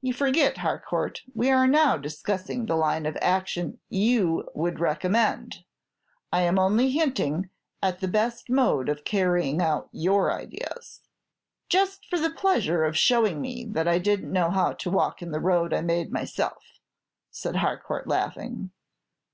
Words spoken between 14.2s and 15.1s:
n't know how to